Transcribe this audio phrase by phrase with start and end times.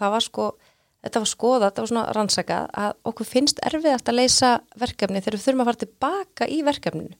[0.00, 0.48] það var sko,
[1.04, 5.38] þetta var skoða, þetta var svona rannsakað að okkur finnst erfiðast að leysa verkefni þegar
[5.38, 7.16] við þurfum að fara tilbaka í verkefninu.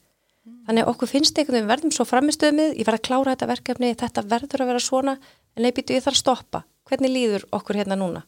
[0.66, 3.48] Þannig að okkur finnst einhvern veginn við verðum svo framistöðumið, ég verð að klára þetta
[3.50, 5.14] verkefni, þetta verður að vera svona,
[5.56, 6.60] en nei býtu ég þarf að stoppa.
[6.86, 8.22] Hvernig líður okkur hérna núna?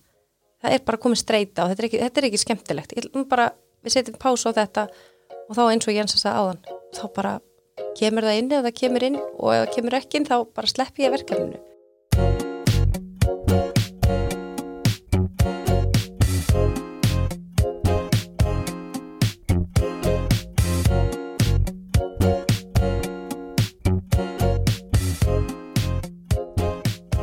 [0.58, 2.96] Það er bara komið streyta og þetta er ekki, þetta er ekki skemmtilegt.
[2.99, 3.53] Ég, bara,
[3.87, 4.88] við setjum pásu á þetta
[5.46, 6.60] og þá eins og Jens að sagði áðan,
[6.99, 7.37] þá bara
[7.99, 10.74] kemur það inn eða það kemur inn og ef það kemur ekki inn þá bara
[10.74, 11.62] slepp ég verkefninu.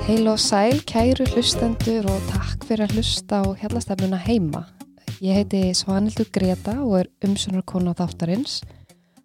[0.05, 4.59] Heil og sæl, kæru hlustendur og takk fyrir að hlusta á hérlastefnuna heima.
[5.17, 8.59] Ég heiti Svanildur Greta og er umsönarkona þáttarins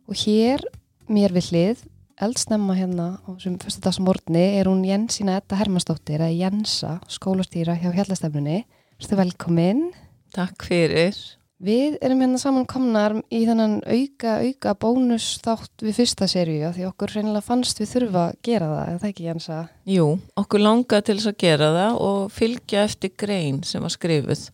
[0.08, 0.64] og hér
[1.12, 1.82] mér við hlið,
[2.24, 8.62] eldsnemma hérna á þessum fyrstudagsmórni er hún Jensína Edda Hermansdóttir eða Jensa, skólastýra hjá hérlastefnunni.
[9.04, 9.84] Þú velkominn.
[10.32, 11.20] Takk fyrir.
[11.60, 16.87] Við erum hérna saman komnar í þennan auka, auka bónus þátt við fyrsta seríu því
[16.88, 19.59] okkur reynilega fannst við þurfa að gera það, eða það ekki Jensa?
[19.93, 20.07] Jú,
[20.40, 24.46] okkur langaði til þess að gera það og fylgja eftir grein sem var skrifuð.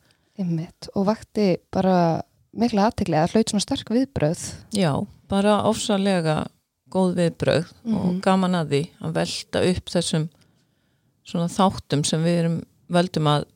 [0.42, 0.90] Einmitt.
[0.98, 1.96] Og vakti bara
[2.58, 4.44] mikla aðteglega að hlaut svona sterk viðbröð.
[4.74, 4.92] Já,
[5.30, 6.36] bara ofsalega
[6.90, 8.02] góð viðbröð mm -hmm.
[8.02, 10.28] og gaman að því að velta upp þessum
[11.22, 13.46] svona þáttum sem við erum veldum að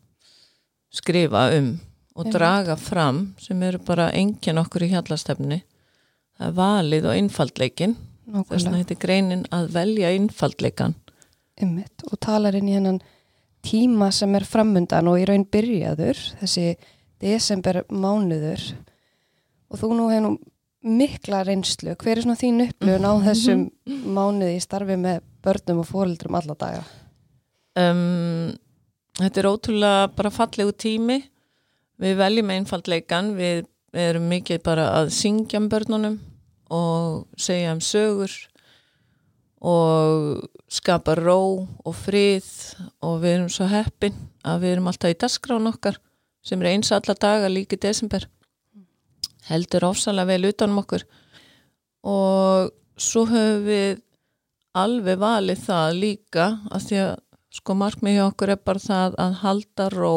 [0.94, 1.80] skrifa um
[2.20, 5.62] og draga fram sem eru bara engin okkur í hjallastefni.
[6.36, 7.96] Það er valið og innfaldleikin.
[8.30, 10.94] Þess vegna heitir greinin að velja innfaldleikan.
[11.60, 12.04] Einmitt.
[12.08, 13.00] Og talar inn í hennan
[13.66, 16.70] tíma sem er framundan og í raun byrjaður, þessi
[17.20, 18.62] desember mánuður
[19.70, 20.32] og þú nú hefur nú
[20.80, 21.94] mikla reynslu.
[22.00, 23.66] Hver er svona þín upplöfun á þessum
[24.16, 26.86] mánuði í starfi með börnum og fórildrum alla daga?
[27.78, 28.56] Um,
[29.20, 31.20] þetta er ótrúlega bara fallegu tími.
[32.00, 36.20] Við veljum einfaldleikan, við, erum mikið bara að syngja um börnunum
[36.70, 38.30] og segja um sögur
[39.61, 42.46] og skapa ró og frið.
[43.05, 44.16] Og við erum svo heppin
[44.46, 45.98] að við erum alltaf í dasgrán okkar
[46.46, 48.24] sem er eins alla daga líki desember.
[49.50, 51.05] Heldur ofsalega vel utanum okkur.
[52.06, 54.00] Og svo höfum við
[54.78, 57.18] alveg valið það líka að því að
[57.50, 60.16] sko markmið hjá okkur er bara það að halda ró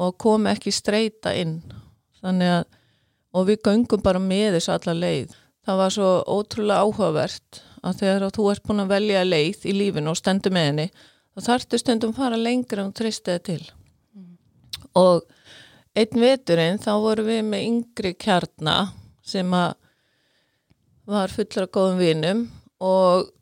[0.00, 1.60] og koma ekki streyta inn
[2.22, 2.64] þannig að
[3.32, 5.36] og við göngum bara með þessu alla leið
[5.66, 10.12] það var svo ótrúlega áhugavert að þegar þú ert búin að velja leið í lífinu
[10.12, 10.88] og stendur með henni
[11.32, 14.34] þá þarftu stundum fara lengra og treysta það til mm.
[15.00, 15.24] og
[15.98, 18.92] einn veturinn þá voru við með yngri kjarnar
[19.24, 19.78] sem að
[21.08, 22.44] var fullur af góðum vinum
[22.82, 23.32] og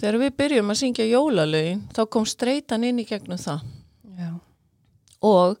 [0.00, 3.62] þegar við byrjum að syngja jólalögin þá kom streytan inn í gegnum það
[4.18, 4.32] Já.
[5.24, 5.56] og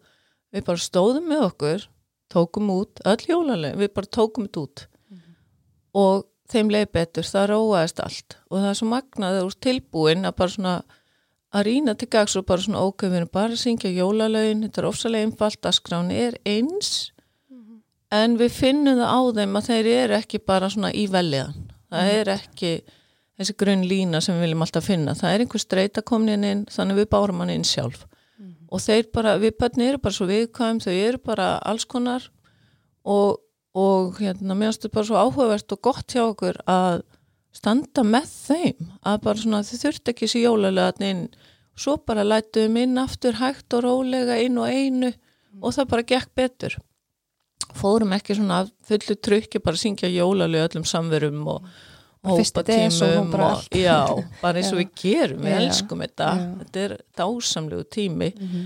[0.54, 1.88] við bara stóðum með okkur
[2.32, 5.34] tókum út öll jólalögin við bara tókum þetta út mm -hmm.
[5.92, 10.36] og þeim leið betur, það róaðist allt og það er svo magnaðið úr tilbúin að
[10.40, 10.74] bara svona
[11.54, 14.80] að rýna til gags og bara svona ok, við erum bara að syngja jólalögin, þetta
[14.80, 17.12] er ofsalega einfalt að skráni er eins
[17.50, 17.78] mm -hmm.
[18.10, 21.54] en við finnum það á þeim að þeir eru ekki bara svona í velliðan
[21.90, 22.20] það -hmm.
[22.20, 22.82] er ekki
[23.38, 26.96] þessi grunn lína sem við viljum alltaf finna, það er einhver streyta komin inn, þannig
[26.96, 28.06] við bárum hann inn sjálf
[28.38, 28.66] mm -hmm.
[28.68, 32.30] og þeir bara, við börni eru bara svo viðkvæm, þau eru bara alls konar
[33.04, 33.40] og
[33.74, 37.02] og hérna mér finnst þetta bara svo áhugavert og gott hjá okkur að
[37.54, 41.24] standa með þeim að bara svona þið þurft ekki sér jólalega inn
[41.74, 45.62] svo bara lætuðum inn aftur hægt og rólega inn og einu mm.
[45.62, 46.78] og það bara gekk betur
[47.74, 51.93] fórum ekki svona fullu trykki bara syngja jólalega öllum samverum og hópa
[52.24, 53.98] tímum og, já,
[54.40, 56.30] bara eins og við gerum við elskum þetta,
[56.62, 58.30] þetta er dásamlegu tími.
[58.34, 58.64] Mm -hmm.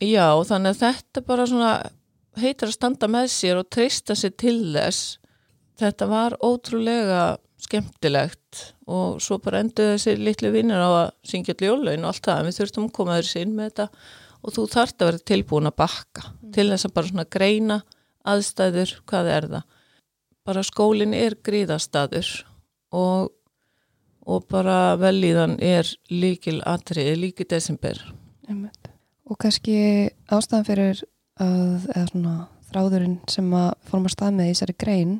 [0.00, 1.72] já, þannig að þetta bara svona
[2.36, 5.18] heitir að standa með sér og treysta sér til þess.
[5.76, 12.04] Þetta var ótrúlega skemmtilegt og svo bara endur þessi litlu vinnir á að syngja ljólaun
[12.04, 13.88] og allt það en við þurftum að koma þessi inn með þetta
[14.42, 16.52] og þú þarft að vera tilbúin að bakka mm.
[16.54, 17.78] til þess að bara svona greina
[18.26, 19.64] aðstæður, hvað er það?
[20.46, 22.30] Bara skólinn er gríðastadur
[22.96, 23.32] og,
[24.26, 28.00] og bara velíðan er líkil atrið, líkil desember
[29.26, 29.76] og kannski
[30.30, 31.02] ástæðan fyrir
[31.42, 32.36] að, eða svona
[32.70, 35.12] þráðurinn sem að fórum að stað með í þessari grein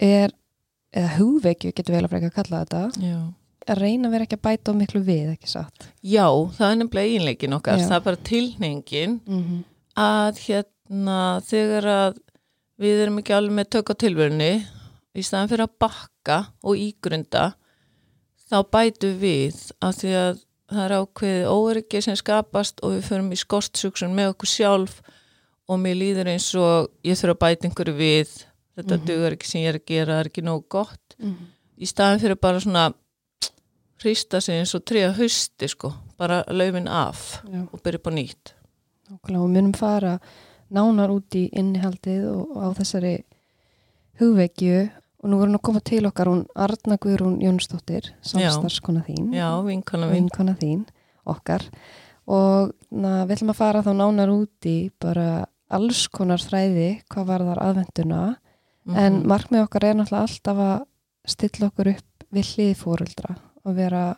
[0.00, 0.32] er,
[0.94, 3.18] eða hugveikju getur vel að freka að kalla þetta Já.
[3.66, 6.26] að reyna að vera ekki að bæta á miklu við, ekki satt Já,
[6.56, 7.86] það er nefnilega einleikin okkar, Já.
[7.90, 9.62] það er bara tilningin mm -hmm.
[10.06, 12.20] að hérna þegar að
[12.80, 14.52] við erum ekki alveg með tök á tilvörni
[15.16, 17.54] í staðan fyrir að bakka og ígrunda
[18.50, 20.38] þá bætu við að því að
[20.70, 25.00] það er ákveðið óöryggi sem skapast og við förum í skortsugsun með okkur sjálf
[25.70, 28.30] og mér líður eins og ég þurfa að bæta einhverju við
[28.78, 29.06] þetta Mhm.
[29.06, 31.46] dugar ekki sem ég er að gera, það er ekki nóg gott Mhm.
[31.80, 32.94] í staðin fyrir bara svona
[34.00, 37.68] hrista sig eins og tríða hausti sko, bara laufin af Já.
[37.72, 38.52] og byrja upp á nýtt
[39.10, 40.18] Nákvæmlega, og munum fara
[40.70, 43.24] nánar út í innihaldið og, og á þessari
[44.20, 44.90] hugvekju
[45.22, 49.32] og nú vorum að koma til okkar hún Arna Guðrún Jónsdóttir samstarfskona þín.
[49.36, 50.14] Já, vinkona mín.
[50.28, 50.86] Vinkona þín,
[51.28, 51.66] okkar.
[52.30, 57.26] Og na, við ætlum að fara þá nánar út í bara alls konar þræði hvað
[57.26, 58.22] var þar aðvenduna
[58.96, 59.26] en Mhm.
[59.28, 60.86] markmið okkar er náttúrulega alltaf að
[61.26, 64.16] stilla okkur upp við hlið fóruldra og vera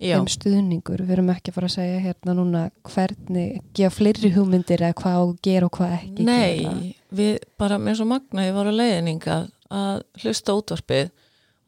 [0.00, 4.30] Já, þeim stuðningur, við erum ekki að fara að segja hérna núna hvernig gefa fleiri
[4.34, 6.26] hugmyndir eða hvað að gera og hvað ekki gera.
[6.26, 9.36] nei, við bara með svo magna ég var að leiðninga
[9.74, 11.10] að hlusta á útvarpið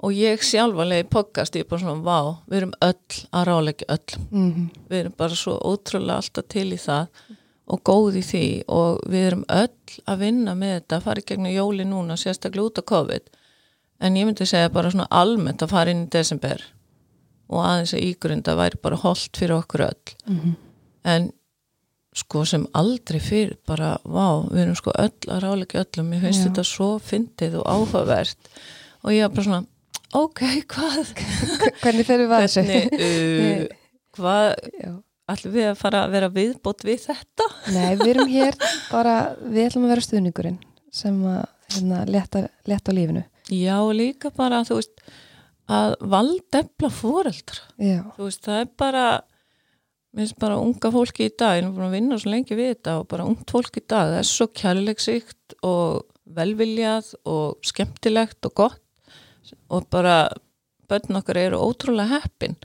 [0.05, 2.19] og ég sjálfa leiði podcast, ég er bara svona vá,
[2.51, 4.21] við erum öll að ráleggja öll.
[4.31, 7.09] Mhm, við erum bara svo ótrúlega alltaf til í það
[7.67, 11.27] og góð í því og við erum öll að vinna með þetta að fara í
[11.31, 13.31] gegnum jóli núna, sérstaklega út af COVID.
[14.01, 16.63] En ég myndi segja bara svona almennt að fara inn í desember
[17.49, 20.15] og aðeins að ígrunda væri bara holdt fyrir okkur öll.
[20.29, 20.57] Mhm,
[21.05, 21.33] en
[22.17, 26.43] sko sem aldrei fyrir bara, vá, við erum sko öll að ráleika öllum, mér finnst
[26.43, 26.49] Já.
[26.49, 28.53] þetta svo fyndið og áhugavert
[29.03, 29.63] og ég var bara svona,
[30.17, 31.13] ok, hvað
[31.83, 32.79] hvernig fyrir við að þessu?
[32.97, 33.67] uh,
[34.17, 34.47] hvað
[35.35, 37.51] ætlum við að fara að vera viðbót við þetta?
[37.75, 38.59] Nei, við erum hér
[38.89, 40.59] bara, við ætlum að vera stuðningurinn
[40.97, 43.27] sem að hérna, leta, leta lífinu.
[43.53, 45.07] Já, líka bara, þú veist
[45.67, 47.65] að valdefla fóreldra
[48.17, 49.07] þú veist, það er bara
[50.17, 52.71] mér finnst bara unga fólki í dag ég er búin að vinna svo lengi við
[52.73, 58.49] þetta og bara ungt fólki í dag, það er svo kærleiksíkt og velviljað og skemmtilegt
[58.49, 59.13] og gott
[59.69, 60.17] og bara
[60.89, 62.57] börn okkar eru ótrúlega heppin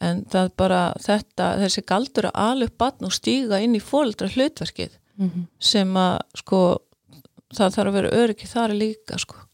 [0.00, 4.30] en það bara þetta, þessi galdur að ala upp batn og stíga inn í fóreldra
[4.32, 5.46] hlutverkið mhm.
[5.60, 6.62] sem að sko
[7.52, 9.44] það þarf að vera öryggi þar líka sko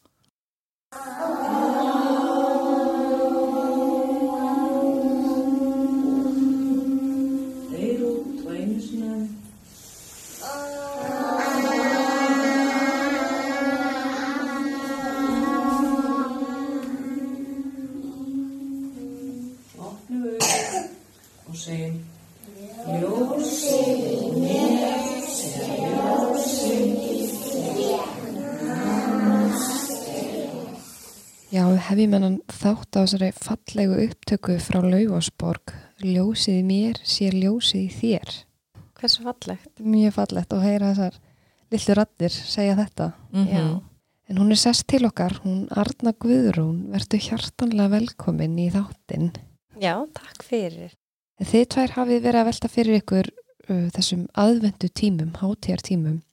[31.90, 35.74] hefjum hennan þátt á þessari fallegu upptöku frá Laufásborg.
[36.02, 38.34] Ljósið í mér sér ljósið í þér.
[38.96, 39.72] Hversu fallegt.
[39.80, 41.20] Mjög fallegt að heyra þessar
[41.74, 43.12] lillu rattir segja þetta.
[43.32, 43.66] mm Já.
[44.26, 49.28] En hún er sest til okkar, hún Arna Guðrún, verður hjartanlega velkomin í þáttinn.
[49.78, 50.96] Já, takk fyrir.
[51.38, 56.24] En Þið tvær hafið verið að velta fyrir ykkur uh, þessum aðvendu tímum, hátíðartímum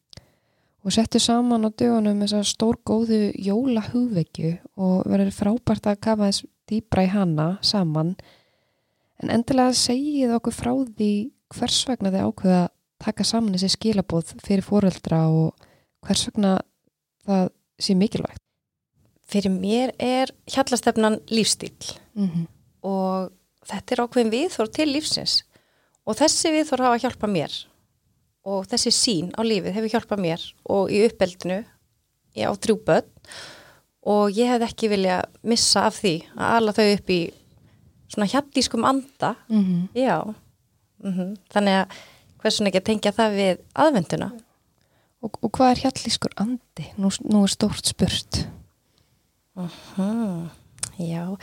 [0.84, 6.30] og settu saman á dögunum þessar stór góðu jóla hugvekju og verður frábært að kafa
[6.30, 8.14] þess dýbra í hana saman.
[9.24, 11.12] En endilega segið okkur frá því
[11.56, 12.72] hvers vegna þið ákveða að
[13.04, 15.68] taka saman þessi skilabóð fyrir fóreldra og
[16.04, 16.58] hvers vegna
[17.28, 17.46] það
[17.80, 18.42] sé mikilvægt.
[19.24, 22.48] Fyrir mér er hjallastefnan lífstíl Mm -hmm.
[22.84, 23.32] og
[23.66, 25.44] þetta er ákveðin viðþór til lífsins
[26.06, 27.54] og þessi viðþór hafa hjálpað mér
[28.44, 31.62] og þessi sín á lífið hefur hjálpað mér og í uppeldinu
[32.36, 33.12] ég á þrjú börn
[34.04, 37.22] og ég hefði ekki vilja missa af því að ala þau upp í
[38.12, 39.88] svona hjallískum anda Mm -hmm.
[39.96, 40.36] já
[41.04, 41.88] mm þannig að
[42.42, 44.32] hversun ekki að tengja það við aðvenduna
[45.24, 46.90] og, og hvað er hjallískur andi?
[46.98, 48.48] Nú, nú er stórt spurt.
[49.96, 50.50] Hmm,
[50.98, 51.38] já,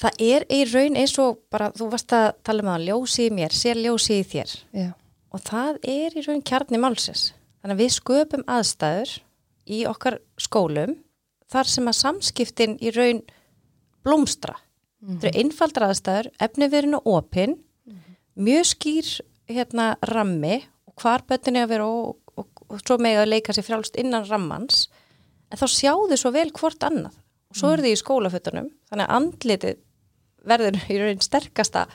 [0.00, 3.34] það er í raun eins og bara þú varst að tala um að ljósi í
[3.36, 4.88] mér, sér ljósi í þér Já.
[5.30, 7.30] Og það er í raun kjarni málsins.
[7.60, 9.14] Þannig að við sköpum aðstæður
[9.70, 10.96] í okkar skólum
[11.50, 13.22] þar sem að samskiptin í raun
[14.06, 14.56] blómstra.
[15.00, 17.56] Það eru einfaldra aðstæður, efniverinu opinn,
[18.36, 19.10] mjög skýr
[19.50, 23.66] hérna rammi og hvar böttinni að vera og, og, og svo með að leika sér
[23.66, 24.88] frjálst innan rammans.
[25.50, 27.16] En þá sjáðu svo vel hvort annað.
[27.50, 29.80] Og svo eru þið í skólafötunum þannig að andlitið
[30.50, 31.86] verður í raun sterkasta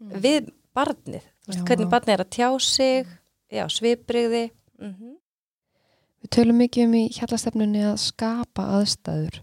[0.00, 3.08] við barnið, veist, hvernig barnið er að tjá sig
[3.52, 4.50] já, svipriði
[4.80, 5.18] mm
[6.22, 9.40] Við tölum mikið um í hjallastefnunni að skapa aðstæður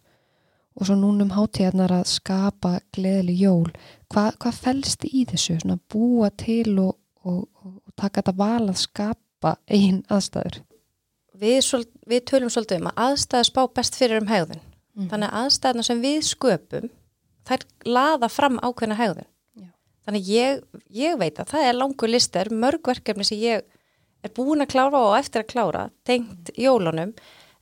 [0.79, 3.73] og svo núna um hátíðarnar að skapa gleðileg jól.
[4.07, 5.57] Hva, hvað felst í þessu?
[5.59, 6.95] Svona búa til og,
[7.27, 10.61] og, og, taka þetta val að skapa eigin aðstæður.
[11.35, 11.59] við,
[12.07, 14.63] við tölum svolítið um að aðstæða spá best fyrir um hegðun
[14.99, 15.09] Mhm.
[15.09, 16.89] þannig að aðstæðna sem við sköpum
[17.47, 19.27] þær laða fram ákveðna hegðun.
[20.07, 20.63] Þannig ég,
[20.95, 23.65] ég veit að það er langur listar, mörg verkefni sem ég
[24.25, 27.13] er búin að klára og eftir að klára, tengt jólunum,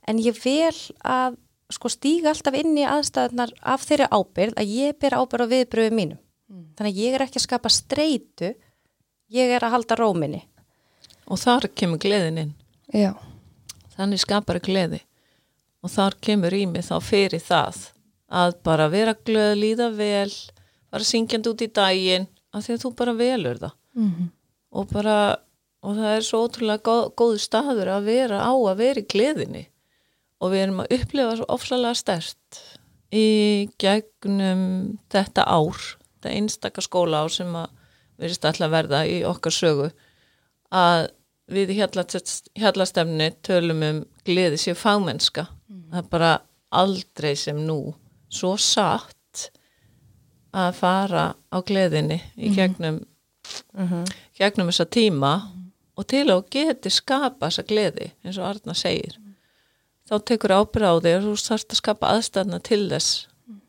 [0.08, 1.36] en ég vel að
[1.72, 5.96] sko stíga alltaf inn í aðstæðunar af þeirri ábyrð að ég ber ábyrð á viðbröðu
[5.98, 6.20] mínum.
[6.78, 8.54] Þannig að ég er ekki að skapa streitu,
[9.28, 10.46] ég er að halda róminni.
[11.28, 12.54] Og þar kemur gleðin inn.
[12.94, 13.12] Já,
[13.98, 15.00] Þannig skapar gleði.
[15.82, 17.80] Og þar kemur í mig þá fyrir það
[18.30, 20.30] að bara vera glöð, líða vel,
[20.90, 23.74] bara syngjandi út í daginn, af því að þú bara velur það.
[23.94, 24.28] mm
[24.78, 25.36] Og bara,
[25.82, 29.62] og það er svo ótrúlega góð, góðu staður að vera á að vera í gleðinni.
[30.44, 32.58] Og við erum að upplifa svo ofsalega stert
[33.16, 35.80] í gegnum þetta ár,
[36.20, 37.70] þetta einstaka skóla ár sem að
[38.20, 39.88] verðist alltaf verða í okkar sögu,
[40.70, 41.08] að
[41.48, 45.46] við í hjallast- hjallastefni tölum um gleði sér fagmennska.
[45.90, 46.32] Það er bara
[46.70, 47.94] aldrei sem nú
[48.28, 49.16] svo satt
[50.56, 53.02] að fara á gleðinni í gegnum,
[54.38, 55.32] gegnum þessa tíma
[55.98, 59.18] og til að geti skapa þessa gleði eins og Arna segir
[60.08, 63.26] þá tekur ábyrð á þig og þú þarfst að skapa aðstæðna til þess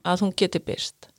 [0.08, 1.10] að hún geti byrst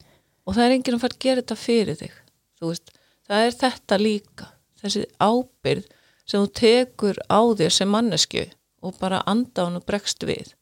[0.47, 2.17] og það er enginn að fara að gera þetta fyrir þig
[2.61, 2.93] veist,
[3.29, 5.91] það er þetta líka þessi ábyrð
[6.31, 8.47] sem þú tekur á þér sem mannesku
[8.81, 10.55] og bara anda hún og bregst við.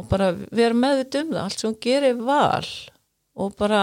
[0.00, 2.68] Og bara vera meðvitt um það allt sem hún gerir val
[3.36, 3.82] og bara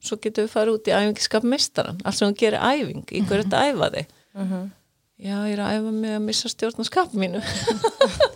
[0.00, 3.44] svo getur við farið út í æfingiskap mistaran, allt sem hún gerir æfing í hverju
[3.44, 4.14] þetta æfa þig
[5.20, 7.42] já, ég er að æfa mig að missa stjórnarskap mínu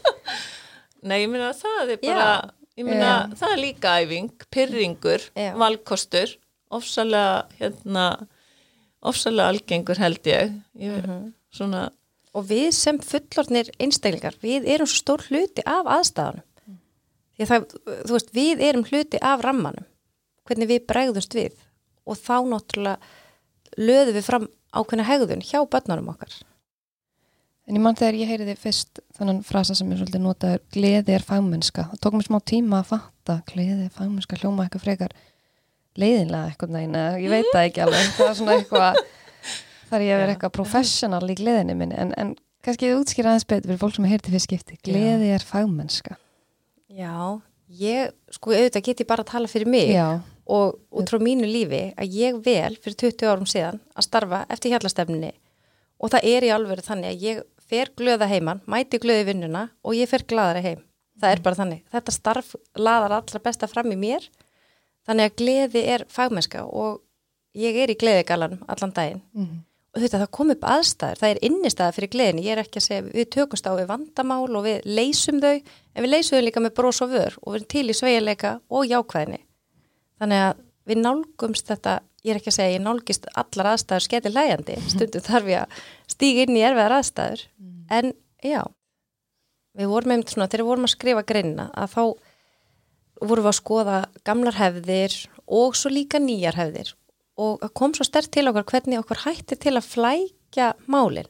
[1.09, 2.53] nei, ég meina það er bara Já.
[2.77, 3.35] ég meina Já.
[3.41, 5.51] það er líka æfing pyrringur, Já.
[5.61, 6.37] valkostur
[6.75, 8.07] ofsalega hérna
[9.05, 11.13] ofsalega algengur held ég, ég
[11.55, 11.89] svona
[12.35, 16.43] Og við sem fullornir einstaklingar, við erum stór hluti af aðstæðanum.
[17.35, 17.67] Því að það,
[18.09, 19.87] þú veist, við erum hluti af rammanum,
[20.49, 21.55] hvernig við bregðumst við
[22.05, 26.35] og þá náttúrulega löðum við fram ákveðna hegðun hjá börnunum okkar.
[27.65, 31.25] En ég mann þegar ég heyriði fyrst þannig frasa sem ég svolítið notaður, gleði er
[31.25, 31.87] fagmennska.
[31.95, 35.15] Það tók mér smá tíma að fatta, gleði er fagmennska, hljóma eitthvað frekar
[35.97, 38.11] leiðinlega eitthvað neginn, eða ég veit það ekki alveg.
[38.19, 39.01] Það er svona eitthvað,
[39.89, 42.35] þar ég vera eitthvað professional í gleðinni minni, en, en
[42.67, 44.79] kannski ég útskýra aðeins betur fyrir fólk sem heyrti fyrst skipti.
[44.85, 46.19] Gleði er fagmennska.
[46.93, 47.17] Já,
[47.81, 51.49] ég, sko, auðvitað get ég bara að tala fyrir mig Já, og út frá mínu
[51.49, 55.33] lífi að ég vel fyrir 20 árum síðan að starfa eftir hjallastefninni
[56.01, 59.97] og það er í alvöru þannig að ég fer glöða heiman, mæti glöði vinnuna og
[59.97, 60.83] ég fer glaðara heim.
[61.21, 61.85] Það er bara þannig.
[61.95, 64.27] Þetta starf laðar allra besta fram í mér.
[65.07, 67.01] Þannig að gleði er fagmennska og
[67.57, 69.23] ég er í gleðigalanum allan daginn.
[69.37, 69.63] Mm.
[69.95, 72.87] og þetta það kom upp aðstæður, það er innistæða fyrir gleðinni, ég er ekki að
[72.89, 76.63] segja við tökumst á við vandamál og við leysum þau en við leysum þau líka
[76.65, 79.39] með brós og vör og við erum til í sveigjarleika og jákvæðinni
[80.21, 84.33] þannig að við nálgumst þetta ég er ekki að segja, ég nálgist allar aðstæður sketi
[84.33, 85.83] lægandi, stundum þarf ég að
[86.15, 87.45] stíga inn í erfiðar aðstæður.
[87.93, 88.63] En já
[89.75, 92.03] við vorum einmitt svona, þegar við vorum að skrifa greinina að þá
[93.25, 95.17] vorum við að skoða gamlar hefðir
[95.61, 96.93] og svo líka nýjar hefðir.
[97.41, 101.29] Og kom svo stert til okkar hvernig okkur hætti til að flækja málin.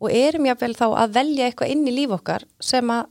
[0.00, 3.08] Og erum jáfnvel þá að velja eitthvað inn í líf okkar sem að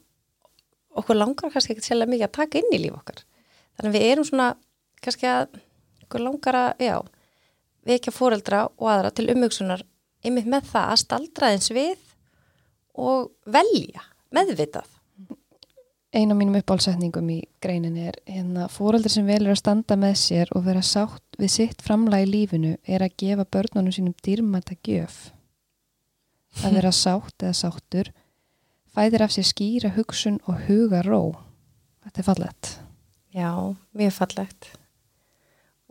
[0.99, 3.23] okkur langar kannski ekki sérlega mikið að taka inn í líf okkar.
[3.77, 4.47] Þannig að við erum svona
[5.03, 5.59] kannski að
[6.05, 6.95] okkur langar að, já,
[7.87, 9.83] vekja fóreldra og aðra til umhugsunar
[10.25, 11.99] einmitt með það að staldra eins við
[12.99, 14.03] og velja,
[14.35, 14.87] meðvitað.
[16.09, 20.49] Ein af mínum uppálsetningum í greininni er hérna fóreldur sem velur að standa með sér
[20.57, 25.29] og vera sátt við sitt framlega í lífinu er að gefa börnunum sínum dýrmæta gjöf.
[26.65, 28.09] Að vera sátt eða sáttur
[28.89, 31.21] fæðir af sér skýra hugsun og huga ró.
[32.03, 32.71] Þetta er fallett.
[33.35, 33.51] Já,
[33.93, 34.71] mjög fallegt.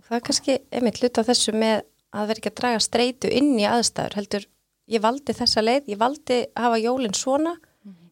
[0.08, 1.82] Það er kannski einmitt hluta af þessu með
[2.16, 4.16] að vera ekki að draga streitu inn í aðstæður.
[4.16, 4.46] Heldur,
[4.88, 7.58] ég valdi þessa leið, ég valdi að hafa jólinn svona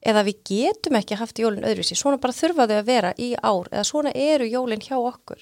[0.06, 1.96] eða við getum ekki haft jólinn öðruvísi.
[1.98, 5.40] Svona bara þurfa þau að vera í ár eða svona eru jólinn hjá okkur.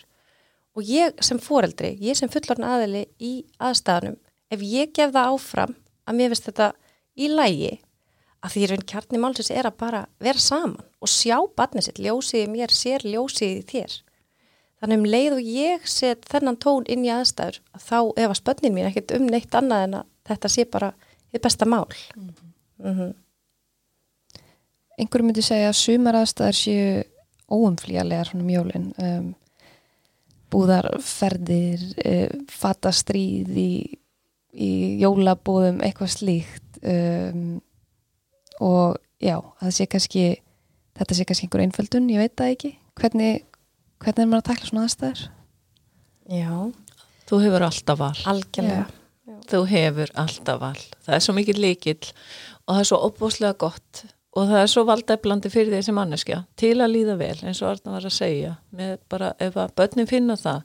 [0.75, 4.17] Og ég sem foreldri, ég sem fullorna aðili í aðstæðanum,
[4.51, 5.75] ef ég gef það áfram
[6.07, 6.71] að mér finnst þetta
[7.15, 7.75] í lægi,
[8.45, 12.51] að því raun kjarni málsins er að bara vera saman og sjá barnið sitt, ljósið
[12.53, 13.95] mér, sér ljósið þér.
[14.85, 18.37] Þannig um leið og ég set þennan tón inn í aðstæður, að þá ef að
[18.37, 20.91] spönnin mín ekkert um neitt annað en að þetta sé bara
[21.33, 21.87] þið besta mál.
[22.83, 23.15] Mm
[24.95, 27.03] Einhverjum myndi segja að sumar aðstæðar séu
[27.51, 28.85] óumflýjarlegar svona mjólin.
[28.95, 29.33] Um,
[30.55, 33.99] búðarferðir, uh, fatastríð í,
[34.53, 37.59] í jólabúðum, eitthvað slíkt um,
[38.61, 39.41] og já,
[39.75, 40.29] sé kannski
[40.95, 43.47] þetta sé kannski einhver einföldun, ég veit það ekki hvernig,
[44.05, 45.23] hvernig er maður að takla svona aðstæður?
[46.35, 46.53] Já,
[47.29, 48.17] þú hefur alltaf val.
[48.33, 48.85] Algjörlega.
[49.49, 50.83] þú hefur alltaf val.
[51.05, 52.13] Það er svo mikið líkill
[52.65, 56.77] og það er svo opbúslega gott og það er svo valdeflandi fyrir þessi manneskja til
[56.83, 58.57] að líða vel eins og Arna var að segja.
[58.75, 60.65] Með bara ef að börnin finna það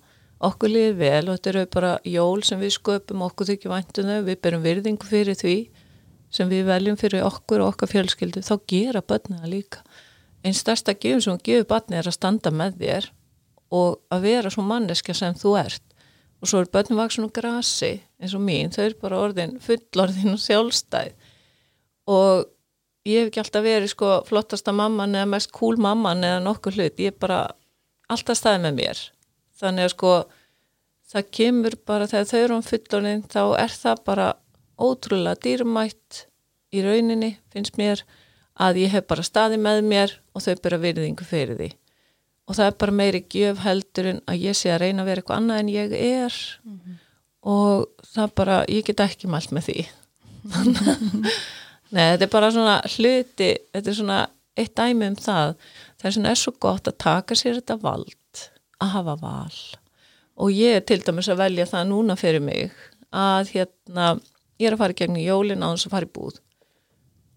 [0.49, 4.25] okkur líði vel og þetta eru bara jól sem við sköpum okkur þykju væntum þau
[4.29, 5.57] við berum virðingu fyrir því
[6.33, 9.83] sem við veljum fyrir okkur og okkar fjölskyldu þá gera börnina líka.
[10.43, 13.09] Einn stærsta gefum sem gefur börni er að standa með þér
[13.69, 15.83] og að vera svo manneskja sem þú ert.
[16.39, 20.33] Og svo er börnum vaksin og grasi eins og mín, þau eru bara orðin fullorðin
[20.33, 21.13] og sjálfstæð.
[22.09, 22.47] Og
[23.07, 27.01] ég hef ekki alltaf verið sko flottasta mamman eða mest cool mamman eða nokkuð hlut,
[27.01, 27.41] ég er bara
[28.09, 29.03] alltaf staðið með mér.
[29.59, 30.13] Þannig að sko
[31.09, 34.27] það kemur bara þegar þau eru um fullorðin þá er það bara
[34.79, 36.23] ótrúlega dýrmætt
[36.71, 38.03] í rauninni finnst mér
[38.59, 41.69] að ég hef bara staðið með mér og þau bara virðingu fyrir því
[42.49, 45.21] og það er bara meiri gjöf heldur en að ég sé að reyna að vera
[45.21, 46.37] eitthvað annað en ég er.
[46.65, 46.95] Mm -hmm.
[47.53, 49.87] og það bara, ég get ekki mælt með því.
[51.93, 54.19] Nei, þetta er bara svona hluti, þetta er svona
[54.57, 55.53] eitt dæmi um það.
[56.01, 58.43] Þess vegna er svo gott að taka sér þetta vald
[58.81, 59.59] að hafa val.
[60.39, 62.71] Og ég er til dæmis að velja það núna fyrir mig
[63.11, 64.19] að hérna
[64.59, 66.39] ég er að fara gegn jólin á þess að fara í búð.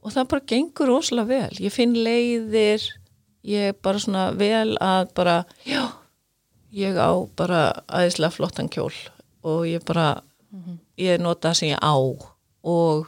[0.02, 1.56] Og það bara gengur rosalega vel.
[1.62, 2.88] Ég finn leiðir
[3.42, 5.88] ég bara svona vel að bara, já,
[6.72, 8.92] ég á bara aðeinslega flottan kjól
[9.42, 10.78] og ég bara, mm -hmm.
[10.98, 11.96] ég nota það sem ég á
[12.62, 13.06] og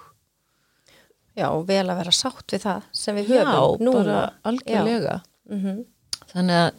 [1.34, 4.04] Já, og vel að vera sátt við það sem við höfum já, núna.
[4.04, 5.84] bara algjörlega Mm -hmm.
[6.32, 6.72] þannig að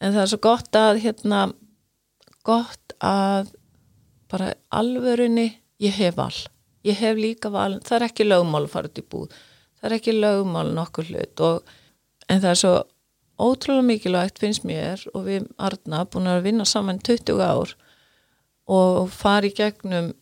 [0.00, 1.52] en það er svo gott að hérna,
[2.42, 3.50] gott að
[4.30, 6.34] bara alvörunni ég hef val,
[6.84, 9.28] ég hef líka val það er ekki lögmál að fara út í búð
[9.80, 11.62] það er ekki lögmál nokkur hlut og
[12.28, 12.74] en það er svo
[13.40, 17.74] ótrúlega mikilvægt finnst mér og við Arna búin að vinna saman 20 ár
[18.70, 20.12] og fara í gegnum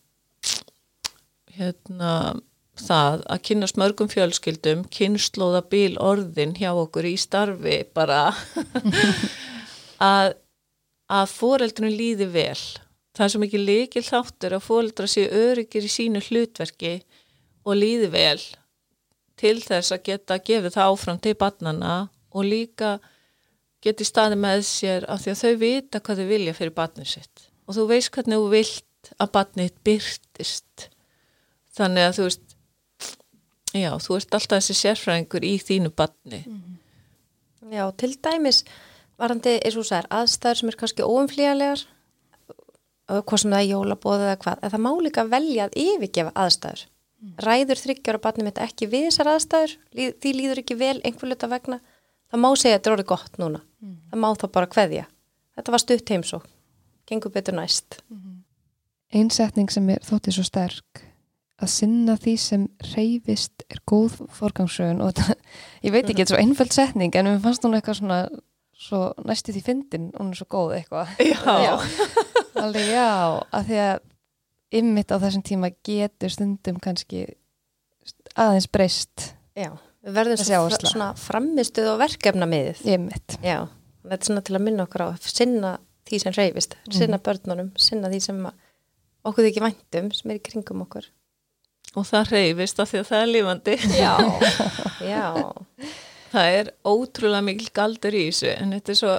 [1.53, 2.13] hérna
[2.79, 8.31] það að kynast mörgum fjölskyldum kynnslóða bíl orðin hjá okkur í starfi bara.
[10.03, 10.33] Að
[11.13, 12.59] að fóreldrunum líði vel.
[13.13, 16.93] Það er svo mikið líkil þáttur að fóreldra séu öryggir í sínu hlutverki
[17.67, 18.39] og líði vel
[19.39, 21.97] til þess að geta gefið það áfram til barnana
[22.33, 22.97] og líka
[23.83, 27.47] geti staði með sér af því að þau vita hvað þau vilja fyrir barnið sitt.
[27.67, 30.87] Og þú veist hvernig þú vilt að barnið byrtist
[31.77, 32.55] þannig að þú veist
[33.73, 36.43] já, þú ert alltaf þessi sérfræðingur í þínu barni.
[37.73, 38.63] Já, til dæmis
[39.19, 41.85] varandi, eins og það er aðstæður sem er kannski óumflíjanlegar
[43.07, 46.83] hvað sem það er jólabóð eða hvað, en það má líka velja að yfirgefa aðstæður
[47.43, 51.49] ræður þryggjára barnið mitt ekki við þessar aðstæður, líð, því líður ekki vel einhver luta
[51.51, 51.79] vegna,
[52.31, 53.95] það má segja að þetta er orðið gott núna, mm.
[54.11, 55.07] það má þá bara kveðja.
[55.53, 56.51] Þetta var stutt heimsók
[57.09, 57.99] gengur betur næst.
[58.11, 58.43] Mm.
[59.13, 61.03] Einsetning sem er þóttið svo sterk
[61.63, 65.35] að sinna því sem reyfist er góð forgangsröðun og þetta,
[65.85, 68.17] ég veit ekki, þetta er svo einföld setning en við fannst hún eitthvað svona
[68.83, 71.13] svo næstu því fyndin, hún er svo góð eitthvað.
[71.23, 71.77] Já,
[72.63, 73.11] Alveg já,
[73.53, 74.01] að því að
[74.73, 77.25] ymmit á þessum tíma getur stundum kannski
[78.39, 79.31] aðeins breyst.
[79.57, 79.71] Já,
[80.03, 80.91] við verðum svo, áhersla.
[80.91, 83.37] svona framistuð og verkefna miðið ymmit.
[83.45, 83.65] Já,
[84.03, 85.73] þetta er svona til að minna okkur á að sinna
[86.09, 88.39] því sem reyfist, sinna börnunum sinna því sem
[89.23, 91.09] okkur þykir væntum sem er í kringum okkur.
[91.93, 94.13] Og það reyfist af því að það er lífandi Já,
[95.13, 95.27] já.
[96.33, 99.13] Það er ótrúlega mikil galdur í þessu en þetta er svo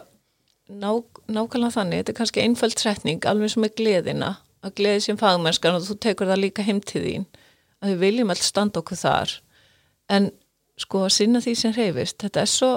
[0.74, 0.90] ná,
[1.30, 4.30] nákvæmlega þannig, þetta er kannski einföld setning alveg sem er gleðina
[4.64, 7.26] að gleði sem fagmennskan og þú tekur það líka heim til þín
[7.82, 9.34] að við viljum alltaf standa okkur þar.
[10.12, 10.30] En
[10.80, 12.72] sko að sinna því sem reyfist þetta er svo,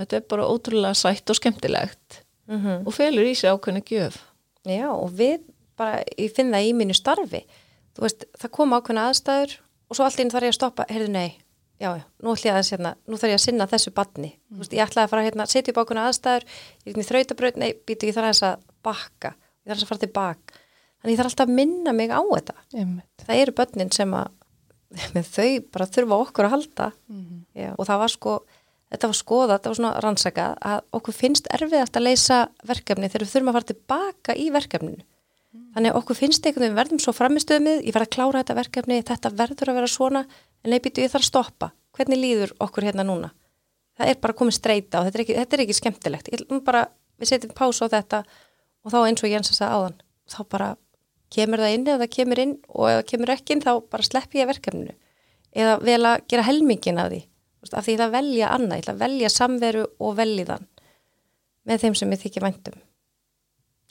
[0.00, 4.22] þetta er bara ótrúlega sætt og skemmtilegt mm og felur í sig ákveðna gjöf.
[4.64, 5.42] Já, og við
[5.76, 7.44] bara, ég finn það í mínu starfi.
[7.94, 11.12] Þú veist, það kom ákveðna aðstæður og svo allt inn þarf ég að stoppa, heyrðu
[11.12, 11.36] nei
[11.78, 14.84] já, já, nú að hérna, nú þarf ég að sinna þessu batni, þú veist, ég
[14.84, 16.46] ætlaði að fara hérna, setja upp ákveðna aðstæður,
[16.84, 20.12] ég er í þrautabraut nei, býtu, ég þarf að bakka ég þarf að fara til
[20.98, 23.24] þannig ég þarf alltaf að minna mig á þetta, Ymmit.
[23.24, 24.30] það eru börnin sem að,
[25.36, 26.88] þau bara þurfa okkur að halda.
[27.54, 28.34] Já, og það var sko,
[28.88, 33.26] þetta var skoða þetta var svona rannsakað að okkur finnst erfiðast að leysa verkefni þegar
[33.26, 35.06] við þurfum að fara tilbaka í verkefninu.
[35.74, 38.98] Þannig að okkur finnst einhvern veginn verðum svo framistöðumið, ég verð að klára þetta verkefni
[39.06, 40.22] þetta verður að vera svona,
[40.64, 43.30] en nei býtu ég þarf að stoppa, hvernig líður okkur hérna núna?
[43.98, 46.84] Það er bara komið streyta og þetta er ekki, þetta er ekki skemmtilegt, ég, bara
[47.18, 48.20] við setjum pása á þetta
[48.84, 49.96] og þá eins og Jens að sagði áðan,
[50.28, 50.68] þá bara
[51.34, 54.08] kemur það inn eða það kemur inn og ef það kemur ekki inn þá bara
[54.08, 54.96] sleppi ég verkefninu.
[55.58, 57.22] Eða vel að gera helmingin af því.
[57.68, 60.68] Af því ég ætla að velja annað, ég ætla að velja samveru og veljiðan
[61.68, 62.78] með þeim sem ég þykir væntum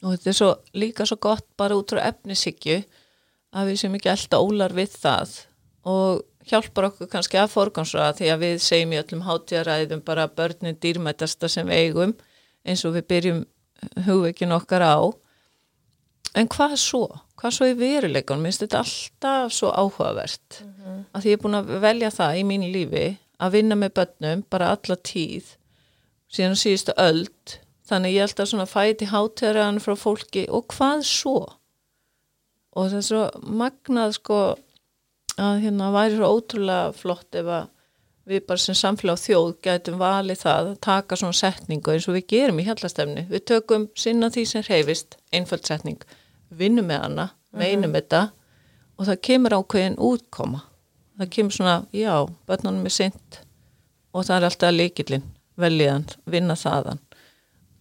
[0.03, 2.81] og þetta er svo, líka svo gott bara út frá efnisíkju
[3.57, 5.35] að við sem ekki alltaf ólar við það.
[5.87, 10.77] Og hjálpar okkur kannski að forgansraða því að við segjum í öllum hátíðaræðum bara börnin
[10.83, 12.13] dýrmætasta sem eigum
[12.67, 13.41] eins og við byrjum
[14.05, 14.97] hugveikin okkar á
[16.35, 17.05] en hvað svo?
[17.37, 18.43] Hvað svo í veruleikunum?
[18.47, 21.03] Minnst þetta alltaf svo áhugavert mm -hmm.
[21.13, 23.05] að því ég er búin að velja það í mínu lífi
[23.37, 25.55] að vinna með börnum bara alla tíð
[26.27, 31.39] síðan síðustu öld þannig ég held að svona fæti hátíðaræðan frá fólki og hvað svo?
[32.75, 34.39] Og það er svo magnað sko
[35.37, 37.69] að hérna væri svo ótrúlega flott ef að
[38.27, 42.25] við bara sem samfélag þjóð gætum valið það að taka svona setningu eins og við
[42.33, 43.25] gerum í hjallastefni.
[43.29, 46.01] Við tökum sinna því sem reyfist, einföld setning,
[46.49, 48.23] vinnum með hana, meinum mm þetta
[48.97, 50.63] og það kemur ákveðin útkoma.
[51.17, 52.13] Það kemur svona, já,
[52.49, 53.39] börnunum er sint
[54.13, 56.99] og það er alltaf líkilinn, veljiðan, vinna þaðan.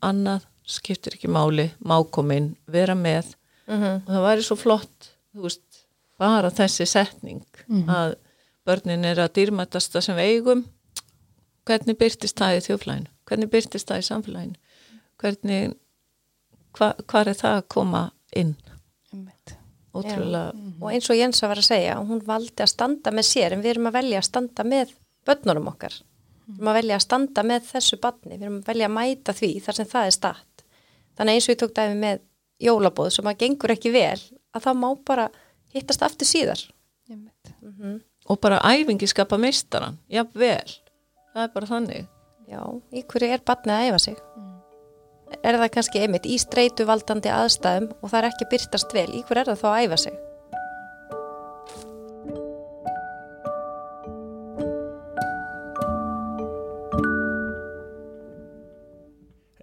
[0.04, 3.34] Annað skiptir ekki máli, mákominn, vera með
[3.66, 4.02] mm -hmm.
[4.06, 5.86] og það væri svo flott, þú veist,
[6.18, 7.90] bara þessi setning mm -hmm.
[7.90, 8.14] að
[8.66, 10.64] börnin er að dýrmætasta sem við eigum.
[11.66, 14.56] Hvernig byrtist það í þjóflæginu hvernig byrtist það í samfélaginu?
[15.20, 15.76] Hvernig
[16.76, 18.02] hva, hvað er það að koma
[18.36, 18.54] inn?
[19.96, 20.52] Ótrúlega.
[20.52, 20.82] Mm -hmm.
[20.82, 23.62] og eins og Jens að vera að segja hún valdi að standa með sér en
[23.64, 24.92] við erum að velja að standa með
[25.24, 25.94] börnurum okkar.
[26.46, 28.36] Við erum að velja að standa með þessu barni.
[28.36, 30.64] Við erum að velja að mæta því þar sem það er start
[31.16, 32.20] þannig eins og ég tók dæmi með
[32.60, 34.20] jólabóð sem að gengur ekki vel
[34.52, 35.30] að það má bara
[35.72, 36.60] hittast aftur síðar.
[37.08, 37.30] Mm
[37.62, 38.00] -hmm.
[38.26, 40.86] Og bara æfingi skapa meistaran, já vel
[41.36, 42.04] það er bara þannig.
[42.46, 42.62] Já,
[42.94, 44.20] í hverju er barnið að æfa sig?
[44.36, 44.52] Mm.
[45.42, 49.24] er það kannski einmitt í streitu valdandi aðstæðum og það er ekki byrtast vel, í
[49.26, 50.22] hverju er það þá að æfa sig?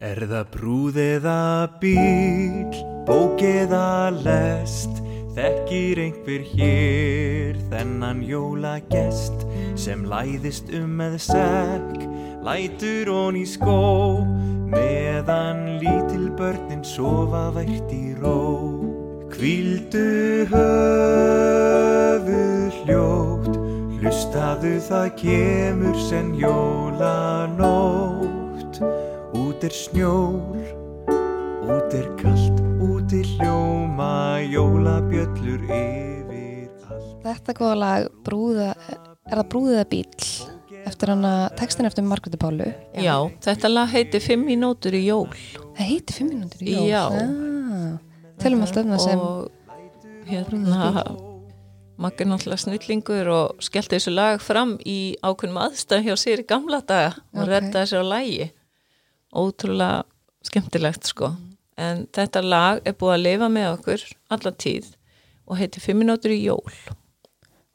[0.03, 1.39] Er það brúðiða
[1.79, 3.87] bíl, bókiða
[4.19, 5.02] lest
[5.33, 9.33] Þekkir einhver hér þennan jólagest
[9.81, 12.03] sem læðist um með sekk,
[12.45, 14.21] lætur hon í skó,
[14.69, 18.69] meðan lítil börnin sofa vært í ró.
[19.33, 21.73] Kvíldu höfuð
[22.83, 23.57] hljótt,
[23.97, 27.73] hlustaðu það kemur sen jólanótt,
[29.33, 30.61] út er snjór,
[31.65, 34.39] út er kallt úti hljóma
[35.23, 37.23] jólabjöllur yfir allt.
[37.23, 38.71] Þetta góða lag brúða,
[39.29, 40.07] er það brúðiða bíl
[40.83, 42.71] eftir hana textin eftir Margreði Pálu.
[42.91, 45.29] Já, Já þetta lag heiti Fimm mínútur í jól.
[45.77, 46.87] Það heiti Fimm mínútur í jól?
[46.89, 47.03] Já.
[47.07, 47.93] Ah,
[48.41, 51.05] Tölum alltaf um það sem og hérna
[52.03, 56.81] Maggi náttúrulega snillingur og skellti þessu lag fram í ákveðnum aðstæðan hjá sér í gamla
[56.81, 57.51] daga og okay.
[57.51, 58.47] redda þessu á lægi
[59.29, 60.01] ótrúlega
[60.43, 61.29] skemmtilegt sko.
[61.79, 64.89] En þetta lag er búið að lifa með okkur alla tíð
[65.47, 66.75] og heiti Fimm minútur í jól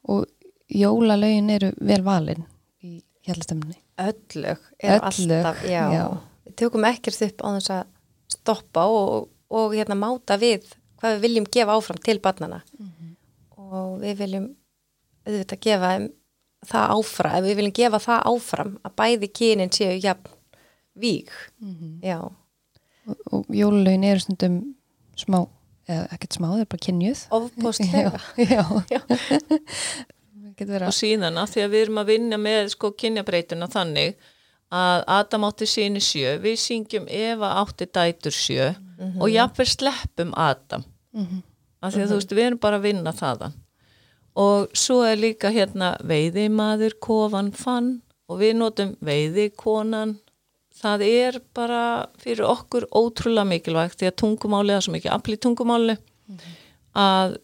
[0.09, 0.25] og
[0.69, 2.45] jólalögin eru vel valin
[2.81, 5.83] í hjallastemni Öllög er alltaf já.
[5.91, 6.05] Já.
[6.45, 7.83] við tökum ekkert upp á þess að
[8.29, 10.67] stoppa og, og hérna máta við
[10.99, 13.13] hvað við viljum gefa áfram til barnana mm -hmm.
[13.57, 14.47] og við viljum
[15.25, 15.91] auðvitað gefa
[16.69, 20.31] það áfram, við viljum gefa það áfram að bæði kynin séu jafn
[20.95, 21.29] víg
[21.59, 22.01] mm -hmm.
[22.03, 22.31] já
[23.31, 24.75] og jólulögin eru stundum
[25.15, 25.47] smá,
[25.89, 27.21] ekkert smá, það er bara kynjuð.
[27.39, 28.21] Ofbóstlega
[30.89, 34.11] og síðan að því að við erum að vinna með sko kynjabreituna þannig
[34.75, 39.21] að Adam átti síni sjö við syngjum Eva átti dætur sjö mm -hmm.
[39.21, 40.83] og jáfnveg sleppum Adam.
[41.13, 41.41] Mm -hmm.
[41.81, 42.11] að því að mm -hmm.
[42.11, 43.53] þú veist við erum bara að vinna þaðan.
[44.35, 50.19] Og svo er líka hérna veiði maður kofan fann og við notum veiði konan
[50.79, 51.83] það er bara
[52.21, 56.57] fyrir okkur ótrúlega mikilvægt því að tungumáli, það er svo mikið aflið tungumáli mm -hmm.
[57.03, 57.37] að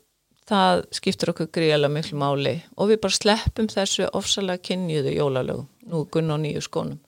[0.50, 2.56] það skiptir okkur greiðlega miklu máli.
[2.78, 5.68] Og við bara sleppum þessu ofsalega kynniðu jólalögum.
[5.90, 7.00] Nú gunn á nýju skónum.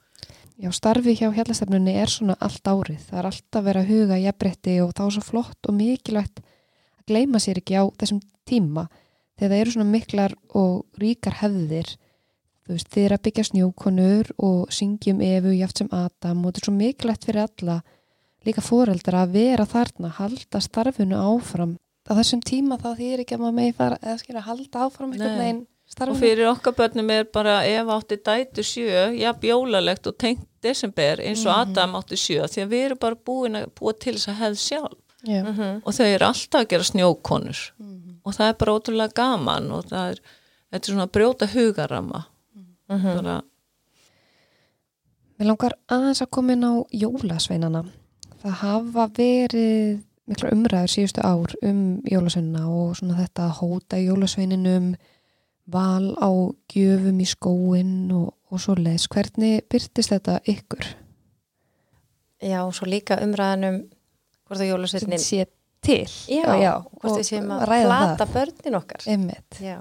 [0.58, 4.80] Já, starfi hjá hjallastefnunni er svona allt árið, það er alltaf verið að huga jafnbretti
[4.82, 8.88] og þá er svo flott og mikilvægt að gleima sér ekki á þessum tíma.
[9.38, 11.94] Þegar það eru svona miklar og ríkar hefðir
[12.68, 16.62] þú veist, þið er að byggja snjókonur og syngjum Efu, jáft sem Adam og þetta
[16.62, 17.78] er svo mikilvægt fyrir alla
[18.48, 21.78] líka foreldra að vera þarna halda starfinu áfram.
[22.08, 25.16] Á þessum tíma þá þýr ekki að maður megi fara eða skilja að halda áfram
[25.16, 25.66] einhvern veginn
[26.04, 31.22] og fyrir okkar börnum er bara ef átti dætu sjö, já bjólalegt og tengt desember
[31.24, 31.72] eins og -hmm.
[31.72, 34.58] Adam átti sjö því að við erum bara búin að búa til þess að hefð
[34.58, 35.04] sjálf.
[35.28, 35.82] Mm -hmm.
[35.84, 37.60] og þau eru alltaf að gera snjókonur.
[37.80, 38.16] Mm -hmm.
[38.24, 40.20] og það er bara ótrúlega gaman og það er,
[40.72, 42.26] þetta er svona að brjóta hugarama
[42.88, 43.16] Mm -hmm.
[43.16, 43.46] Þannig að
[45.38, 47.84] Mér langar aðeins að koma inn á jólasveinana.
[48.42, 54.88] Það hafa verið mikla umræður síðustu ár um jólasveinina og svona þetta að hóta jólasveininum,
[55.70, 56.30] val á
[56.74, 59.06] gjöfum í skóin og, og svo leiðis.
[59.14, 60.90] Hvernig byrtist þetta ykkur?
[62.42, 63.84] Já, svo líka umræðanum
[64.48, 65.46] hvort að jólasveitnin sé
[65.86, 66.10] til.
[66.34, 68.36] Já, og hvort við séum að ræða plata það.
[68.40, 69.62] börnin okkar Einmitt.
[69.62, 69.78] Já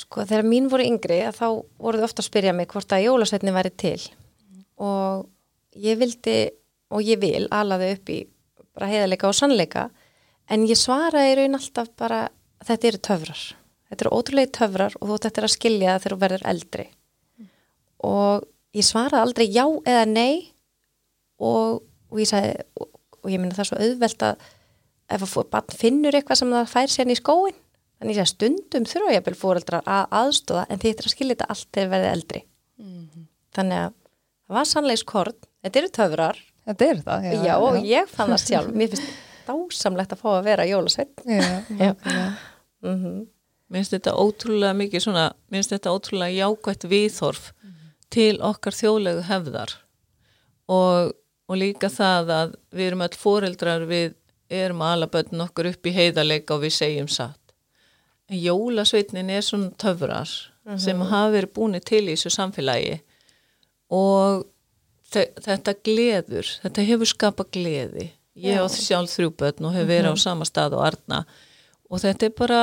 [0.00, 1.46] Sko þegar mín voru yngri þá
[1.80, 4.00] voruð ofta að spyrja mig hvort að jólasveitnin væri til.
[4.80, 5.26] Og
[5.76, 6.36] ég vildi
[6.90, 8.20] og ég vil alaði upp í
[8.74, 9.88] bara heiðarleika og sannleika.
[10.50, 12.22] En ég svaraði í raun alltaf bara
[12.66, 13.42] þetta eru töfrar.
[13.90, 16.86] Þetta eru ótrúlega töfrar og þú ætti eftir að skilja þegar þú verður eldri.
[18.06, 20.34] Og ég svaraði aldrei já eða nei.
[21.40, 22.88] Og, og ég sagði og,
[23.20, 24.48] og ég minna það er svo auðvelt að
[25.10, 27.56] ef að barn finnur eitthvað sem það fær sérn í skóin
[28.00, 31.34] þannig að stundum þurfa ég að byrja fóreldrar að aðstóða en þið ættir að skilja
[31.36, 32.42] þetta allt þegar þið verðið eldri.
[33.56, 33.90] Þannig að
[34.50, 36.40] það var sannleikskorn þetta eru töfrar.
[36.70, 37.26] Þetta er það.
[37.46, 38.72] já, og ég fann það sjálf.
[38.76, 39.18] Mér finnst
[39.50, 41.44] dásamlegt að fá að vera jólasveit Já,
[41.80, 41.92] Já.
[42.04, 42.26] já.
[42.86, 43.20] mm
[43.70, 47.44] minnst þetta ótrúlega mikið svona, minnst þetta ótrúlega jákvætt viðhorf
[48.10, 49.74] til okkar þjóðlegu hefðar.
[50.66, 51.12] Og,
[51.46, 54.16] og líka það að við erum öll foreldrar við
[54.50, 57.39] erum að ala börn okkur upp í heiðarleika og við segjum satt
[58.30, 60.30] jólasveitnin er svona töfrar
[60.78, 63.00] sem hafa verið búin til í þessu samfélagi
[63.90, 64.44] og
[65.10, 68.10] þe- þetta gleður, þetta hefur skapað gleði.
[68.38, 68.62] Ég Já.
[68.62, 71.24] á sjálf þrjú börn og hefur verið á sama stað og arna
[71.90, 72.60] og þetta er bara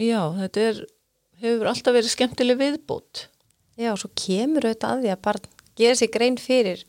[0.00, 0.80] já, þetta er
[1.42, 3.26] hefur alltaf verið skemmtileg viðbót.
[3.76, 5.44] Já, og svo kemur auðvitað að því að barn
[5.76, 6.82] gera sér grein fyrir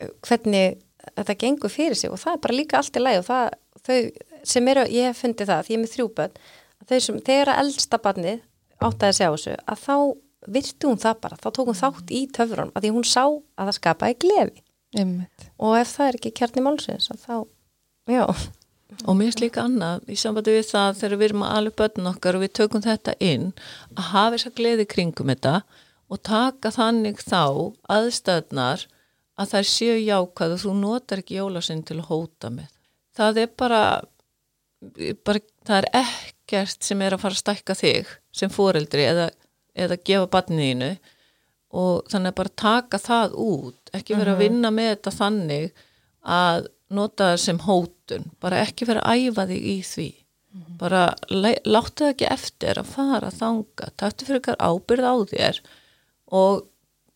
[0.00, 0.78] uh, hvernig
[1.16, 3.50] þetta gengur fyrir sig og það er bara líka allt í lagi og það,
[3.88, 3.98] þau
[4.48, 6.40] sem eru, ég hef fundið það, ég er með þrjú börn
[6.88, 8.40] sem, þegar að eldsta barnið
[8.78, 9.96] áttaði að sjá þessu, að þá
[10.48, 13.68] virti hún það bara, þá tók hún þátt í töfrunum að því hún sá að
[13.68, 14.62] það skapaði gleði.
[14.96, 15.50] Einmitt.
[15.60, 17.44] og ef það er ekki kjarni málsins þá,
[18.08, 18.24] já.
[19.04, 22.08] Og mér finnst líka annað í sambandi við það þegar við erum að alveg börn
[22.08, 23.50] okkar og við tökum þetta inn
[23.92, 25.52] að hafa þess að gleði kringum þetta
[26.08, 27.42] og taka þannig þá
[27.98, 28.86] aðstæðnar
[29.38, 32.72] að þær séu jákvæð og þú notar ekki jólasinn til að hóta með.
[33.18, 33.82] Það er bara,
[35.26, 38.10] bara það er ekkert sem er að fara að stækka þig
[38.40, 39.28] sem foreldri eða,
[39.74, 40.92] eða gefa barniðinu
[41.78, 45.82] og þannig að bara taka það út ekki vera að vinna með þetta þannig
[46.38, 50.08] að nota það sem hótun bara ekki vera að æfa þig í því.
[50.80, 55.60] Bara le- láttu það ekki eftir að fara þanga taktu fyrir ykkar ábyrð á þér
[56.38, 56.62] og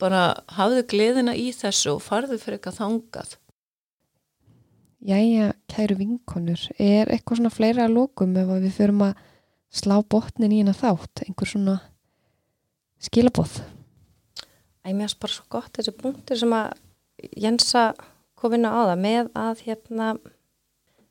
[0.03, 0.21] bara
[0.59, 3.37] hafðu gleðina í þessu og farðu fyrir ykkar þangað
[5.03, 9.17] Jæja, kæru vinkonur, er eitthvað svona fleira að lókum ef við förum að
[9.75, 11.75] slá botnin í hérna þátt, einhver svona
[13.03, 13.57] skilabóð?
[14.87, 16.79] Æ, mér finnst bara svo gott þessi punktur sem að
[17.39, 17.93] Jensa
[18.39, 20.15] kom inn á það með að hérna,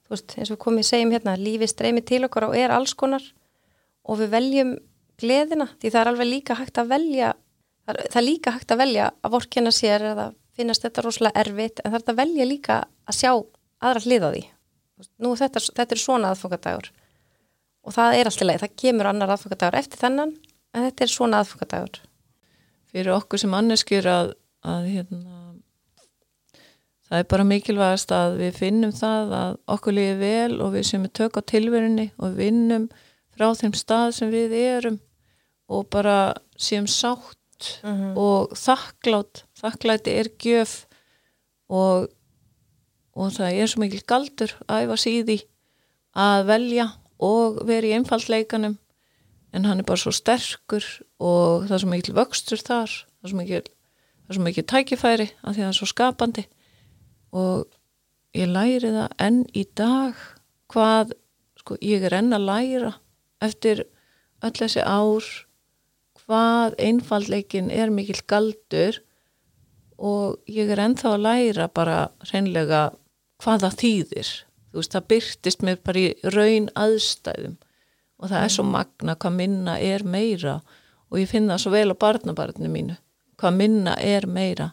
[0.08, 2.72] þú veist, eins og við komum í segjum hérna, lífi streymi til okkar og er
[2.72, 3.24] alls konar
[4.08, 4.76] og við veljum
[5.20, 7.34] gleðina, því það er alveg líka hægt að velja,
[7.88, 11.92] það er, líka hægt að velja að vorkenna sér eða finnast þetta rosalega erfitt, en
[11.92, 13.34] það er að velja líka að sjá
[13.82, 14.44] aðra hliða því.
[15.24, 16.92] Nú, þetta, er- þetta er svona aðfangadagur
[17.82, 20.36] og það er alltaf leið, það kemur annar aðfangadagur eftir þennan,
[20.76, 22.02] en þetta er svona aðfangadagur.
[22.92, 24.34] fyrir okkur sem anneskjur að,
[24.68, 25.38] að hérna,
[27.08, 31.06] það er bara mikilvægast að við finnum það að okkur líði vel og við sem
[31.08, 32.86] við tök á tilverunni og við vinnum
[33.36, 35.00] frá þeim stað sem við erum
[35.72, 36.18] og bara
[36.60, 37.38] séum sátt
[38.20, 40.76] og þakklátt þakklæti er gjöf
[41.72, 42.08] og,
[43.16, 45.38] og það er svo mikil galdur að æfa síði
[46.18, 46.88] að velja
[47.22, 48.78] og vera í einfaldleikanum.
[49.52, 50.86] En hann er bara svo sterkur
[51.20, 53.62] og það er svo mikil vöxtur þar það er svo mikil,
[54.30, 56.46] er svo mikil tækifæri af því að það er svo skapandi.
[57.36, 57.66] Og
[58.38, 60.20] ég læri það enn í dag
[60.72, 61.16] hvað
[61.60, 62.94] sko, ég er enn að læra
[63.44, 63.86] eftir
[64.42, 65.28] öll þessi ár
[66.22, 69.02] hvað einfaldleikin er mikil galdur
[70.02, 71.98] og ég er ennþá að læra bara
[72.30, 72.88] hreinlega
[73.42, 74.32] hvað það þýðir.
[74.72, 77.58] Þú veist, það byrtist mér bara í raun aðstæðum.
[78.22, 80.60] Og það er svo magna hvað minna er meira.
[81.12, 82.98] Og ég finna það svo vel á barnabarninu mínu
[83.42, 84.68] hvað minna er meira.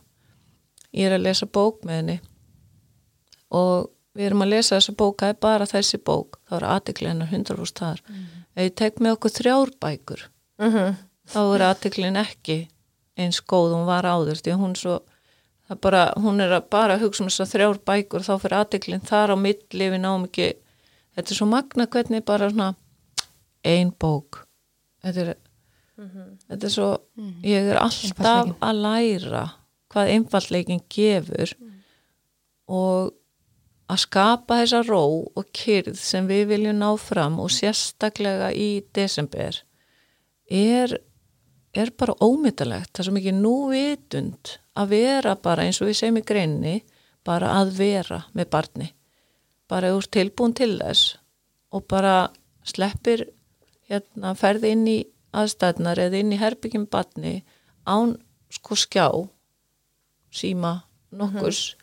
[0.92, 2.16] Ég er að lesa bók með henni.
[3.56, 7.08] Og við erum að lesa þessa bók það er bara þessi bók, þá er aðtikli
[7.08, 8.02] hennar 100% þar.
[8.52, 10.26] Ef ég tek með okkur þrjár bækur
[10.58, 10.96] Mm
[11.28, 12.58] þá er aðtiklin ekki
[13.18, 14.98] eins góð hún var áður því hún svo
[15.68, 19.04] það bara, hún er að bara hugsa um þess að þrjár bækur þá fyrir aðtiklin
[19.08, 20.48] þar á milli við náum ekki
[21.18, 22.72] þetta er svo magna hvernig bara svona
[23.66, 24.44] ein bók.
[25.04, 25.30] Þetta er,
[26.48, 26.90] þetta er svo
[27.46, 29.44] ég er alltaf að læra
[29.92, 31.54] hvað einfaldleikin gefur
[32.68, 33.14] og
[33.88, 35.02] að skapa þessa ró
[35.32, 39.62] og kyrð sem við viljum ná fram og sérstaklega í desember
[40.48, 40.92] er,
[41.84, 42.92] er bara ómyndalegt.
[42.92, 46.74] Það er svo mikið núvitund að vera bara eins og við segjum í greinni,
[47.26, 48.90] bara að vera með barni.
[49.68, 51.18] Bara úr tilbúin til þess
[51.74, 52.30] og bara
[52.64, 53.26] sleppir
[53.88, 54.98] hérna, ferði inn í
[55.36, 57.42] aðstæðnar eða inn í herbyggjum barni
[57.88, 58.16] án
[58.52, 59.08] sko skjá
[60.32, 60.78] síma
[61.12, 61.76] nokkurs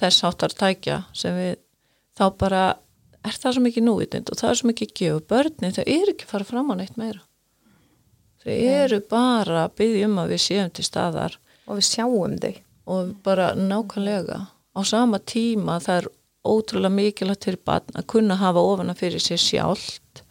[0.00, 1.54] þess áttar tækja sem við
[2.18, 2.62] þá bara
[3.22, 6.28] er það svo mikið núvitund og það er svo mikið gefu börni þau eru ekki
[6.28, 7.22] fara fram á neitt meira
[8.42, 11.38] þau eru bara að byggja um að við séum til staðar.
[11.66, 12.52] Og við sjáum þau
[12.92, 16.08] og bara nákvæmlega á sama tíma það er
[16.42, 20.24] ótrúlega mikilvægt fyrir barn að kunna hafa ofana fyrir sér sjálft.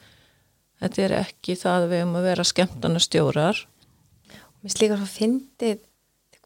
[0.82, 3.62] Þetta er ekki það að við um að vera skemmtana stjórar
[4.62, 5.80] Mér slíkar fyndið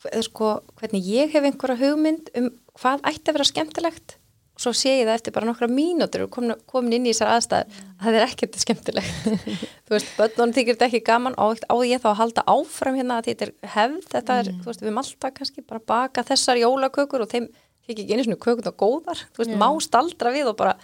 [0.05, 4.15] eða sko, hvernig ég hef einhverja hugmynd um hvað ætti að vera skemmtilegt.
[4.15, 4.24] og
[4.59, 7.75] svo sé ég það eftir bara nokkra mínútur og komin, komin inn í þessar aðstæð
[7.75, 9.25] að það er ekkert skemmtilegt.
[9.85, 13.19] Þú veist, börnunum þykir þetta ekki gaman og á ég þá að halda áfram hérna
[13.19, 17.25] að þetta er hefð, þetta er, þú veist, við malta kannski bara baka þessar jólakökur
[17.25, 17.49] og þeim
[17.85, 19.25] þykir ekki einu svona kökun og góðar.
[19.35, 20.77] Þú veist, má staldra við og bara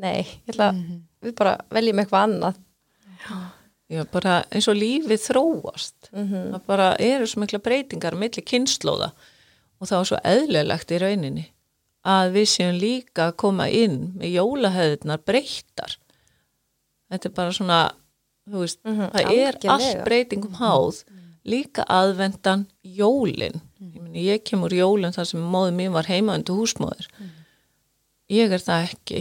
[0.00, 0.72] nei, ég ætla,
[1.26, 2.64] við bara veljum eitthvað annað.
[3.88, 6.10] Já, bara eins og lífið þróast.
[6.12, 9.12] Það bara eru svo mikla breytingar milli kynnslóða
[9.78, 11.46] og það var svo eðlilegt í rauninni
[12.08, 15.96] að við séum líka að koma inn með jólahöðunar breyttar.
[17.12, 17.80] Þetta er bara svona
[18.48, 21.02] veist, Mhm, það er allt breytingum háð.
[21.48, 23.60] Líka aðvendan jólin.
[23.80, 27.06] Ég, meni, ég kemur jólin þar sem móður mín var heima undir húsmóður
[28.28, 29.20] ég er það ekki.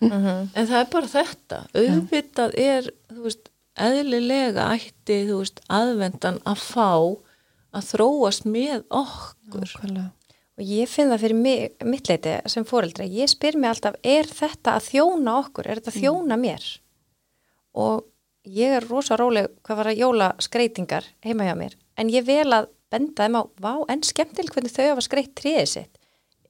[0.00, 1.58] En það er bara þetta.
[1.76, 2.86] Auðvitað er,
[3.20, 6.86] veist eðlilega ætti, veist aðvendan að fá
[7.76, 9.66] að þróast með okkur.
[9.68, 10.06] Nákvæmlega.
[10.60, 14.28] Og ég finn það fyrir mig, mitt leiti sem fóreldra, ég spyr mig alltaf, er
[14.28, 16.66] þetta að þjóna okkur, er þetta að þjóna mér?
[17.80, 18.02] Og
[18.44, 22.50] ég er rosa róleg hvað var að jóla skreitingar heima hjá mér, en ég vel
[22.52, 26.00] að benda þeim á, vá, en skemmtileg hvernig þau hafa skreitt tríðið sitt.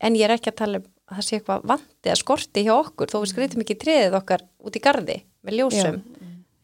[0.01, 2.73] En ég er ekki að tala um að það sé eitthvað vandi að skorti hjá
[2.77, 6.01] okkur, þó við skreitum ekki tríðið okkar út í gardi með ljósum.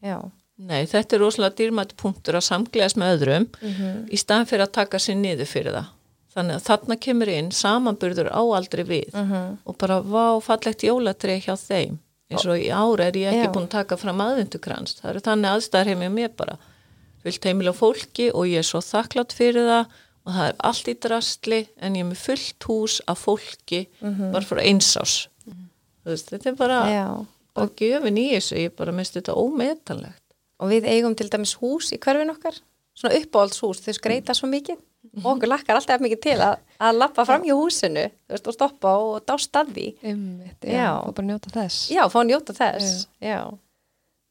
[0.03, 0.17] Já.
[0.57, 3.43] Nei, þetta er rosalega dýrmætt punktur að samgleðast með öðrum
[4.09, 5.91] í staðan fyrir að taka sér niður fyrir það.
[6.37, 11.55] Þannig að þarna kemur inn samanburður á aldrei við og bara vá fallegt jólatrið hjá
[11.57, 11.95] þeim.
[12.29, 13.53] Eins og í ára er ég ekki Já.
[13.55, 14.97] búin að taka fram aðvendukrans.
[14.99, 16.57] Það eru þannig aðstæðar heim með mér bara.
[17.23, 19.95] Fullt heimilega fólki og ég er svo þakklátt fyrir það
[20.27, 24.43] og það er allt í drastli en ég er með fullt hús af fólki bara
[24.45, 25.15] fyrir einsás.
[25.47, 26.81] Þú veist, þetta er bara,
[27.57, 28.59] bara gjöfin í þessu.
[28.67, 30.21] Ég bara minnst þetta ómetanlegt.
[30.61, 32.59] Og við eigum til dæmis hús í hverfin okkar,
[32.97, 34.79] svona uppáhaldshús, þau skreita svo mikið
[35.23, 36.55] og okkur lakkar alltaf mikið til að,
[36.87, 39.85] að lappa fram hjá húsinu, þú veist, og stoppa og dást að því.
[40.03, 40.73] Einmitt, Já.
[40.77, 41.77] já, og bara njóta þess.
[41.93, 42.87] Já, fá að njóta þess.
[43.23, 43.39] Já.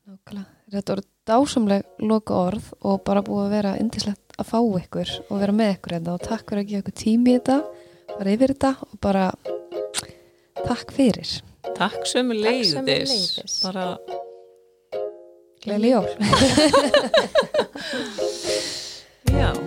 [0.06, 0.46] Nákvæmlega.
[0.76, 5.34] Þetta voru dásamleg loka orð og bara búið að vera indislegt að fá ykkur og
[5.40, 7.58] vera með ykkur hérna og takk fyrir að gefa ykkur tími í þetta,
[8.16, 9.24] bara yfir þetta og bara
[10.66, 11.28] takk fyrir.
[11.76, 13.60] Takk sömu leiðis.
[13.62, 13.86] Bara
[15.66, 16.06] Gleðileg jól.